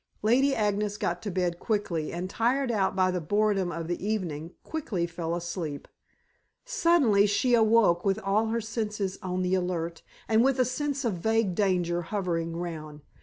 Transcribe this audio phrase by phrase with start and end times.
[0.23, 4.55] Lady Agnes got to bed quickly, and tired out by the boredom of the evening,
[4.63, 5.87] quickly fell asleep.
[6.65, 11.19] Suddenly she awoke with all her senses on the alert, and with a sense of
[11.21, 13.01] vague danger hovering round.